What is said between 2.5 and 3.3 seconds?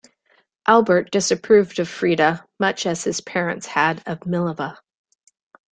much as his